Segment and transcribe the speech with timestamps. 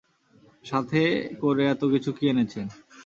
[0.65, 1.01] সাথে
[1.41, 2.65] করে এতকিছু কী এনেছেন?